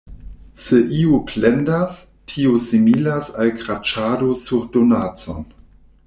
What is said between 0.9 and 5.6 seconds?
iu plendas, tio similas al kraĉado sur donacon.